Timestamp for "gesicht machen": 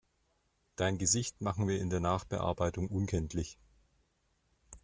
0.97-1.67